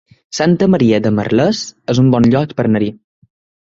[0.37, 1.63] Santa Maria de Merlès
[1.97, 2.95] es un bon lloc per anar-hi